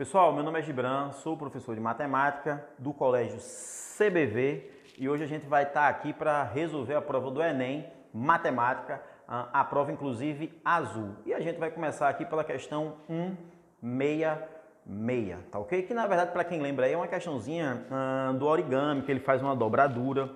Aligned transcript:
Pessoal, 0.00 0.32
meu 0.32 0.42
nome 0.42 0.58
é 0.58 0.62
Gibran, 0.62 1.12
sou 1.12 1.36
professor 1.36 1.74
de 1.74 1.80
matemática 1.82 2.64
do 2.78 2.90
Colégio 2.90 3.38
CBV 3.38 4.70
e 4.96 5.06
hoje 5.06 5.24
a 5.24 5.26
gente 5.26 5.44
vai 5.46 5.64
estar 5.64 5.90
aqui 5.90 6.10
para 6.14 6.42
resolver 6.42 6.94
a 6.94 7.02
prova 7.02 7.30
do 7.30 7.42
Enem, 7.42 7.86
matemática, 8.10 9.02
a 9.28 9.62
prova 9.62 9.92
inclusive 9.92 10.58
azul. 10.64 11.16
E 11.26 11.34
a 11.34 11.40
gente 11.40 11.58
vai 11.58 11.70
começar 11.70 12.08
aqui 12.08 12.24
pela 12.24 12.42
questão 12.42 12.94
166, 13.82 15.36
tá 15.50 15.58
ok? 15.58 15.82
Que 15.82 15.92
na 15.92 16.06
verdade, 16.06 16.32
para 16.32 16.44
quem 16.44 16.62
lembra 16.62 16.86
aí, 16.86 16.94
é 16.94 16.96
uma 16.96 17.06
questãozinha 17.06 17.84
do 18.38 18.46
origami, 18.46 19.02
que 19.02 19.10
ele 19.12 19.20
faz 19.20 19.42
uma 19.42 19.54
dobradura. 19.54 20.30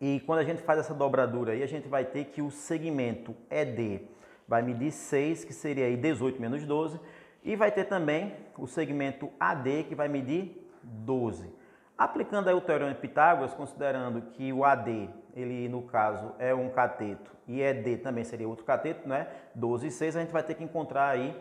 E 0.00 0.18
quando 0.26 0.40
a 0.40 0.44
gente 0.44 0.62
faz 0.62 0.80
essa 0.80 0.92
dobradura 0.92 1.52
aí, 1.52 1.62
a 1.62 1.68
gente 1.68 1.86
vai 1.86 2.04
ter 2.04 2.24
que 2.24 2.42
o 2.42 2.50
segmento 2.50 3.36
ED 3.48 4.00
vai 4.48 4.62
medir 4.62 4.90
6, 4.90 5.44
que 5.44 5.52
seria 5.52 5.86
aí 5.86 5.96
18 5.96 6.42
menos 6.42 6.66
12, 6.66 6.98
e 7.44 7.56
vai 7.56 7.70
ter 7.70 7.84
também 7.84 8.34
o 8.56 8.66
segmento 8.66 9.30
AD, 9.38 9.84
que 9.84 9.94
vai 9.94 10.08
medir 10.08 10.70
12. 10.82 11.52
Aplicando 11.96 12.48
aí 12.48 12.54
o 12.54 12.60
teorema 12.60 12.92
de 12.92 13.00
Pitágoras, 13.00 13.54
considerando 13.54 14.22
que 14.32 14.52
o 14.52 14.64
AD, 14.64 15.08
ele 15.34 15.68
no 15.68 15.82
caso 15.82 16.34
é 16.38 16.54
um 16.54 16.68
cateto 16.70 17.32
e 17.46 17.60
ED 17.60 17.98
também 17.98 18.24
seria 18.24 18.48
outro 18.48 18.64
cateto, 18.64 19.08
né? 19.08 19.26
12 19.54 19.86
e 19.86 19.90
6, 19.90 20.16
a 20.16 20.20
gente 20.20 20.32
vai 20.32 20.42
ter 20.42 20.54
que 20.54 20.64
encontrar 20.64 21.08
aí 21.08 21.36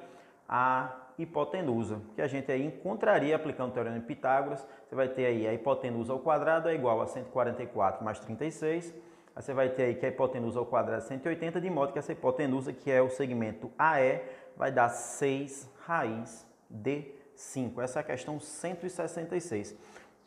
a 0.47 0.91
hipotenusa, 1.17 2.01
que 2.15 2.21
a 2.21 2.27
gente 2.27 2.51
aí 2.51 2.65
encontraria 2.65 3.35
aplicando 3.35 3.69
o 3.69 3.73
teorema 3.73 3.99
de 3.99 4.05
Pitágoras. 4.05 4.67
Você 4.87 4.95
vai 4.95 5.07
ter 5.07 5.25
aí 5.25 5.47
a 5.47 5.53
hipotenusa 5.53 6.11
ao 6.11 6.19
quadrado 6.19 6.67
é 6.67 6.73
igual 6.73 7.01
a 7.01 7.07
144 7.07 8.03
mais 8.03 8.19
36. 8.19 8.93
Aí 9.33 9.41
você 9.41 9.53
vai 9.53 9.69
ter 9.69 9.83
aí 9.83 9.95
que 9.95 10.05
a 10.05 10.09
hipotenusa 10.09 10.59
ao 10.59 10.65
quadrado 10.65 11.03
é 11.03 11.05
180, 11.05 11.61
de 11.61 11.69
modo 11.69 11.93
que 11.93 11.99
essa 11.99 12.11
hipotenusa, 12.11 12.73
que 12.73 12.91
é 12.91 13.01
o 13.01 13.09
segmento 13.09 13.71
AE, 13.77 14.21
vai 14.55 14.71
dar 14.71 14.89
6 14.89 15.69
raiz 15.85 16.47
de 16.69 17.05
5. 17.35 17.81
Essa 17.81 17.99
é 17.99 18.01
a 18.01 18.03
questão 18.03 18.39
166. 18.39 19.75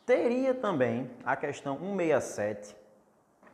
Teria 0.05 0.53
também 0.53 1.09
a 1.25 1.35
questão 1.35 1.77
167 1.77 2.75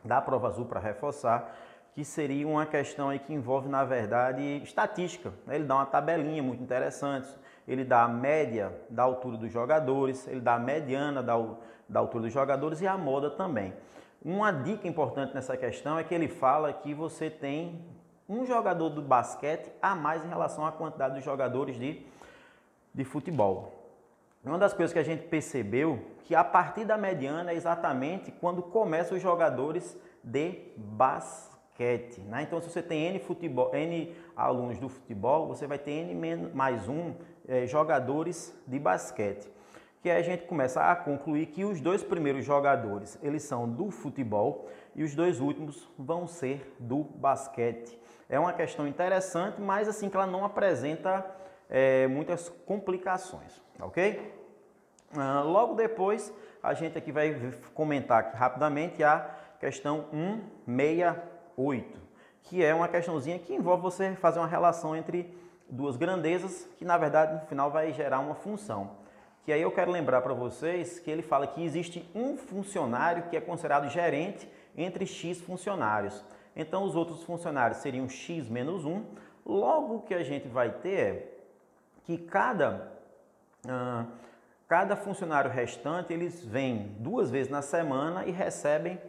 da 0.04 0.20
prova 0.20 0.48
azul 0.48 0.66
para 0.66 0.80
reforçar, 0.80 1.54
que 1.94 2.04
seria 2.04 2.46
uma 2.46 2.66
questão 2.66 3.08
aí 3.08 3.18
que 3.18 3.32
envolve, 3.32 3.68
na 3.68 3.84
verdade, 3.84 4.42
estatística. 4.62 5.32
Ele 5.48 5.64
dá 5.64 5.76
uma 5.76 5.86
tabelinha 5.86 6.42
muito 6.42 6.62
interessante, 6.62 7.28
ele 7.66 7.84
dá 7.84 8.02
a 8.02 8.08
média 8.08 8.72
da 8.90 9.02
altura 9.02 9.36
dos 9.36 9.52
jogadores, 9.52 10.26
ele 10.26 10.40
dá 10.40 10.54
a 10.54 10.58
mediana 10.58 11.22
da, 11.22 11.34
da 11.88 12.00
altura 12.00 12.24
dos 12.24 12.32
jogadores 12.32 12.80
e 12.80 12.86
a 12.86 12.96
moda 12.96 13.30
também. 13.30 13.72
Uma 14.24 14.52
dica 14.52 14.86
importante 14.86 15.34
nessa 15.34 15.56
questão 15.56 15.98
é 15.98 16.04
que 16.04 16.14
ele 16.14 16.28
fala 16.28 16.72
que 16.72 16.94
você 16.94 17.28
tem 17.28 17.84
um 18.32 18.46
jogador 18.46 18.88
do 18.88 19.02
basquete 19.02 19.70
a 19.80 19.94
mais 19.94 20.24
em 20.24 20.28
relação 20.28 20.66
à 20.66 20.72
quantidade 20.72 21.14
de 21.14 21.20
jogadores 21.20 21.78
de, 21.78 22.04
de 22.94 23.04
futebol. 23.04 23.72
Uma 24.44 24.58
das 24.58 24.72
coisas 24.72 24.92
que 24.92 24.98
a 24.98 25.04
gente 25.04 25.24
percebeu 25.24 26.00
que 26.24 26.34
a 26.34 26.42
partir 26.42 26.84
da 26.84 26.96
mediana 26.96 27.52
é 27.52 27.54
exatamente 27.54 28.32
quando 28.32 28.62
começam 28.62 29.16
os 29.16 29.22
jogadores 29.22 29.96
de 30.24 30.72
basquete. 30.76 32.20
Né? 32.22 32.42
Então, 32.42 32.60
se 32.60 32.68
você 32.68 32.82
tem 32.82 33.06
N, 33.06 33.18
futebol, 33.20 33.72
N 33.74 34.14
alunos 34.34 34.78
do 34.78 34.88
futebol, 34.88 35.46
você 35.46 35.66
vai 35.66 35.78
ter 35.78 35.92
N 35.92 36.50
mais 36.54 36.88
um 36.88 37.14
é, 37.46 37.66
jogadores 37.66 38.56
de 38.66 38.78
basquete. 38.78 39.48
Que 40.02 40.10
aí 40.10 40.18
a 40.18 40.22
gente 40.22 40.44
começa 40.44 40.82
a 40.82 40.96
concluir 40.96 41.46
que 41.46 41.64
os 41.64 41.80
dois 41.80 42.02
primeiros 42.02 42.44
jogadores 42.44 43.16
eles 43.22 43.44
são 43.44 43.68
do 43.68 43.90
futebol 43.92 44.68
e 44.94 45.02
os 45.02 45.14
dois 45.14 45.40
últimos 45.40 45.88
vão 45.98 46.26
ser 46.26 46.74
do 46.78 47.02
basquete. 47.04 47.98
É 48.28 48.38
uma 48.38 48.52
questão 48.52 48.86
interessante, 48.86 49.60
mas 49.60 49.88
assim 49.88 50.08
que 50.08 50.16
ela 50.16 50.26
não 50.26 50.44
apresenta 50.44 51.24
é, 51.68 52.06
muitas 52.06 52.48
complicações, 52.66 53.62
ok? 53.80 54.32
Ah, 55.16 55.42
logo 55.42 55.74
depois, 55.74 56.32
a 56.62 56.72
gente 56.74 56.96
aqui 56.96 57.12
vai 57.12 57.52
comentar 57.74 58.32
rapidamente 58.34 59.02
a 59.02 59.30
questão 59.60 60.06
168, 60.66 62.00
que 62.42 62.64
é 62.64 62.74
uma 62.74 62.88
questãozinha 62.88 63.38
que 63.38 63.54
envolve 63.54 63.82
você 63.82 64.14
fazer 64.14 64.38
uma 64.38 64.48
relação 64.48 64.96
entre 64.96 65.32
duas 65.68 65.96
grandezas, 65.96 66.68
que 66.76 66.84
na 66.84 66.96
verdade 66.98 67.34
no 67.34 67.40
final 67.46 67.70
vai 67.70 67.92
gerar 67.92 68.20
uma 68.20 68.34
função. 68.34 69.01
Que 69.44 69.52
aí 69.52 69.62
eu 69.62 69.72
quero 69.72 69.90
lembrar 69.90 70.22
para 70.22 70.34
vocês 70.34 70.98
que 70.98 71.10
ele 71.10 71.22
fala 71.22 71.46
que 71.46 71.64
existe 71.64 72.08
um 72.14 72.36
funcionário 72.36 73.24
que 73.28 73.36
é 73.36 73.40
considerado 73.40 73.88
gerente 73.88 74.48
entre 74.76 75.04
X 75.04 75.40
funcionários. 75.40 76.24
Então 76.54 76.84
os 76.84 76.94
outros 76.94 77.22
funcionários 77.22 77.78
seriam 77.78 78.08
x 78.08 78.48
menos 78.48 78.84
1. 78.84 79.04
Logo 79.44 79.96
o 79.96 80.02
que 80.02 80.14
a 80.14 80.22
gente 80.22 80.48
vai 80.48 80.70
ter 80.70 80.98
é 80.98 81.32
que 82.04 82.18
cada, 82.18 82.92
uh, 83.66 84.06
cada 84.68 84.96
funcionário 84.96 85.50
restante 85.50 86.12
eles 86.12 86.44
vêm 86.44 86.94
duas 86.98 87.30
vezes 87.30 87.50
na 87.50 87.62
semana 87.62 88.24
e 88.26 88.30
recebem 88.30 89.00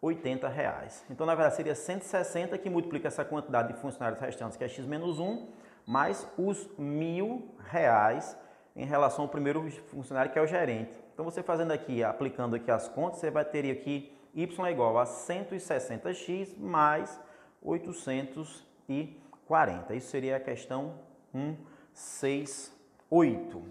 80 0.00 0.48
reais. 0.48 1.04
Então 1.10 1.26
na 1.26 1.34
verdade 1.34 1.56
seria 1.56 1.74
160 1.74 2.56
que 2.58 2.70
multiplica 2.70 3.08
essa 3.08 3.24
quantidade 3.24 3.72
de 3.72 3.80
funcionários 3.80 4.20
restantes 4.20 4.56
que 4.56 4.64
é 4.64 4.68
x 4.68 4.84
menos 4.86 5.18
1 5.18 5.48
mais 5.86 6.26
os 6.38 6.68
mil 6.78 7.54
reais 7.68 8.36
em 8.74 8.86
relação 8.86 9.24
ao 9.24 9.28
primeiro 9.28 9.70
funcionário 9.88 10.32
que 10.32 10.38
é 10.38 10.42
o 10.42 10.46
gerente. 10.46 10.90
Então 11.12 11.22
você 11.24 11.42
fazendo 11.42 11.72
aqui, 11.72 12.02
aplicando 12.02 12.56
aqui 12.56 12.70
as 12.70 12.88
contas, 12.88 13.20
você 13.20 13.30
vai 13.30 13.44
ter 13.44 13.70
aqui 13.70 14.10
y 14.34 14.66
é 14.66 14.70
igual 14.70 14.98
a 14.98 15.04
160x 15.04 16.58
mais 16.58 17.20
840. 17.62 19.94
Isso 19.94 20.08
seria 20.08 20.36
a 20.36 20.40
questão 20.40 20.94
168. 21.32 23.62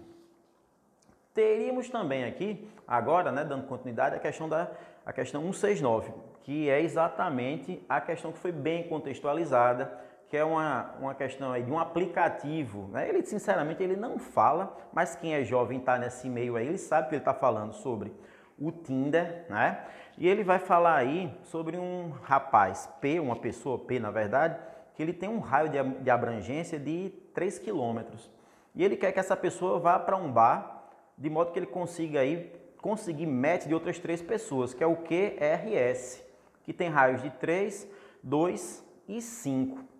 Teríamos 1.34 1.88
também 1.88 2.24
aqui, 2.24 2.70
agora, 2.86 3.32
né, 3.32 3.42
dando 3.44 3.66
continuidade, 3.66 4.14
a 4.16 4.20
questão 4.20 4.48
da 4.48 4.70
a 5.04 5.12
questão 5.12 5.42
169, 5.52 6.12
que 6.44 6.70
é 6.70 6.80
exatamente 6.80 7.84
a 7.88 8.00
questão 8.00 8.30
que 8.30 8.38
foi 8.38 8.52
bem 8.52 8.84
contextualizada, 8.84 9.92
que 10.32 10.36
é 10.38 10.42
uma, 10.42 10.94
uma 10.98 11.14
questão 11.14 11.52
aí 11.52 11.62
de 11.62 11.70
um 11.70 11.78
aplicativo. 11.78 12.88
Né? 12.90 13.06
Ele, 13.06 13.22
sinceramente, 13.22 13.82
ele 13.82 13.96
não 13.96 14.18
fala, 14.18 14.74
mas 14.90 15.14
quem 15.14 15.34
é 15.34 15.44
jovem 15.44 15.78
está 15.78 15.98
nesse 15.98 16.26
meio 16.26 16.56
aí, 16.56 16.66
ele 16.66 16.78
sabe 16.78 17.10
que 17.10 17.16
ele 17.16 17.20
está 17.20 17.34
falando 17.34 17.74
sobre 17.74 18.10
o 18.58 18.72
Tinder, 18.72 19.44
né? 19.50 19.84
E 20.16 20.26
ele 20.26 20.42
vai 20.42 20.58
falar 20.58 20.96
aí 20.96 21.30
sobre 21.42 21.76
um 21.76 22.12
rapaz 22.22 22.88
P, 22.98 23.20
uma 23.20 23.36
pessoa 23.36 23.78
P 23.78 24.00
na 24.00 24.10
verdade, 24.10 24.58
que 24.94 25.02
ele 25.02 25.12
tem 25.12 25.28
um 25.28 25.38
raio 25.38 25.68
de, 25.68 25.82
de 26.02 26.08
abrangência 26.08 26.78
de 26.78 27.12
3 27.34 27.58
quilômetros. 27.58 28.30
E 28.74 28.82
ele 28.82 28.96
quer 28.96 29.12
que 29.12 29.20
essa 29.20 29.36
pessoa 29.36 29.78
vá 29.78 29.98
para 29.98 30.16
um 30.16 30.32
bar, 30.32 30.88
de 31.18 31.28
modo 31.28 31.52
que 31.52 31.58
ele 31.58 31.66
consiga 31.66 32.20
aí 32.20 32.50
conseguir 32.80 33.26
match 33.26 33.66
de 33.66 33.74
outras 33.74 33.98
três 33.98 34.22
pessoas, 34.22 34.72
que 34.72 34.82
é 34.82 34.86
o 34.86 34.96
QRS, 34.96 36.24
que 36.64 36.72
tem 36.72 36.88
raios 36.88 37.20
de 37.20 37.28
3, 37.28 37.86
2 38.22 38.82
e 39.06 39.20
5. 39.20 39.91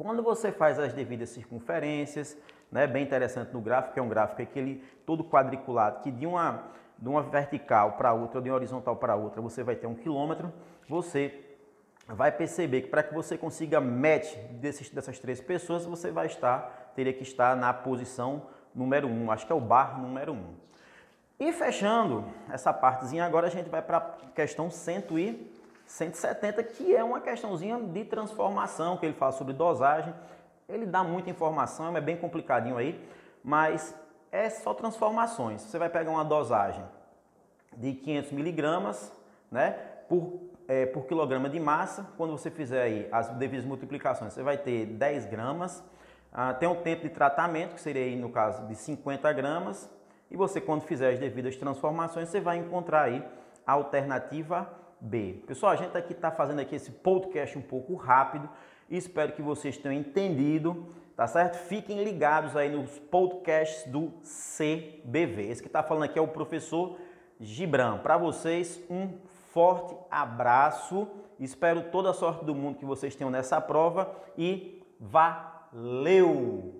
Quando 0.00 0.22
você 0.22 0.50
faz 0.50 0.78
as 0.78 0.94
devidas 0.94 1.28
circunferências, 1.28 2.34
né, 2.72 2.86
bem 2.86 3.02
interessante 3.02 3.52
no 3.52 3.60
gráfico, 3.60 3.92
que 3.92 4.00
é 4.00 4.02
um 4.02 4.08
gráfico 4.08 4.50
que 4.50 4.58
ele 4.58 4.82
todo 5.04 5.22
quadriculado, 5.22 6.00
que 6.00 6.10
de 6.10 6.26
uma 6.26 6.70
de 6.98 7.06
uma 7.06 7.22
vertical 7.22 7.92
para 7.92 8.14
outra 8.14 8.38
ou 8.38 8.42
de 8.42 8.48
uma 8.48 8.56
horizontal 8.56 8.96
para 8.96 9.14
outra, 9.14 9.42
você 9.42 9.62
vai 9.62 9.76
ter 9.76 9.86
um 9.86 9.94
quilômetro, 9.94 10.50
você 10.88 11.58
vai 12.06 12.32
perceber 12.32 12.80
que 12.80 12.88
para 12.88 13.02
que 13.02 13.12
você 13.12 13.36
consiga 13.36 13.78
match 13.78 14.34
desses, 14.52 14.88
dessas 14.88 15.18
três 15.18 15.38
pessoas, 15.38 15.84
você 15.84 16.10
vai 16.10 16.26
estar, 16.26 16.92
teria 16.96 17.12
que 17.12 17.22
estar 17.22 17.54
na 17.54 17.72
posição 17.74 18.46
número 18.74 19.06
1, 19.06 19.24
um, 19.24 19.30
acho 19.30 19.46
que 19.46 19.52
é 19.52 19.54
o 19.54 19.60
bar 19.60 20.00
número 20.00 20.32
1. 20.32 20.36
Um. 20.36 20.54
E 21.38 21.52
fechando 21.52 22.24
essa 22.50 22.72
partezinha, 22.72 23.26
agora 23.26 23.48
a 23.48 23.50
gente 23.50 23.68
vai 23.68 23.82
para 23.82 23.98
a 23.98 24.30
questão 24.34 24.70
100 24.70 25.04
e 25.18 25.59
170, 25.90 26.62
que 26.62 26.94
é 26.94 27.02
uma 27.02 27.20
questãozinha 27.20 27.76
de 27.76 28.04
transformação, 28.04 28.96
que 28.96 29.04
ele 29.04 29.14
fala 29.14 29.32
sobre 29.32 29.52
dosagem. 29.52 30.14
Ele 30.68 30.86
dá 30.86 31.02
muita 31.02 31.28
informação, 31.30 31.96
é 31.96 32.00
bem 32.00 32.16
complicadinho 32.16 32.76
aí, 32.76 33.04
mas 33.42 33.92
é 34.30 34.48
só 34.48 34.72
transformações. 34.72 35.62
Você 35.62 35.78
vai 35.78 35.88
pegar 35.88 36.12
uma 36.12 36.24
dosagem 36.24 36.84
de 37.76 37.92
500 37.94 38.30
miligramas 38.30 39.12
né, 39.50 39.72
por, 40.08 40.40
é, 40.68 40.86
por 40.86 41.06
quilograma 41.06 41.50
de 41.50 41.58
massa. 41.58 42.06
Quando 42.16 42.30
você 42.30 42.52
fizer 42.52 42.82
aí 42.82 43.08
as 43.10 43.28
devidas 43.30 43.64
multiplicações, 43.64 44.32
você 44.32 44.44
vai 44.44 44.56
ter 44.56 44.86
10 44.86 45.26
gramas. 45.26 45.82
Ah, 46.32 46.54
tem 46.54 46.68
um 46.68 46.82
tempo 46.82 47.02
de 47.02 47.10
tratamento, 47.10 47.74
que 47.74 47.80
seria 47.80 48.04
aí 48.04 48.14
no 48.14 48.30
caso 48.30 48.64
de 48.68 48.76
50 48.76 49.32
gramas. 49.32 49.90
E 50.30 50.36
você, 50.36 50.60
quando 50.60 50.82
fizer 50.82 51.10
as 51.10 51.18
devidas 51.18 51.56
transformações, 51.56 52.28
você 52.28 52.40
vai 52.40 52.58
encontrar 52.58 53.02
aí 53.02 53.24
a 53.66 53.72
alternativa 53.72 54.79
B. 55.00 55.42
Pessoal, 55.46 55.72
a 55.72 55.76
gente 55.76 55.96
aqui 55.96 56.12
está 56.12 56.30
fazendo 56.30 56.60
aqui 56.60 56.76
esse 56.76 56.90
podcast 56.90 57.56
um 57.56 57.62
pouco 57.62 57.94
rápido. 57.94 58.48
Espero 58.88 59.32
que 59.32 59.42
vocês 59.42 59.78
tenham 59.78 59.98
entendido 59.98 60.86
tá 61.20 61.26
certo? 61.26 61.58
Fiquem 61.58 62.02
ligados 62.02 62.56
aí 62.56 62.74
nos 62.74 62.98
podcasts 62.98 63.86
do 63.92 64.10
CBV. 64.22 65.50
Esse 65.50 65.60
que 65.60 65.68
está 65.68 65.82
falando 65.82 66.04
aqui 66.04 66.18
é 66.18 66.22
o 66.22 66.26
professor 66.26 66.96
Gibran. 67.38 67.98
Para 67.98 68.16
vocês, 68.16 68.82
um 68.88 69.18
forte 69.52 69.94
abraço. 70.10 71.06
Espero 71.38 71.90
toda 71.90 72.08
a 72.08 72.14
sorte 72.14 72.42
do 72.46 72.54
mundo 72.54 72.78
que 72.78 72.86
vocês 72.86 73.14
tenham 73.14 73.30
nessa 73.30 73.60
prova 73.60 74.10
e 74.38 74.82
valeu! 74.98 76.79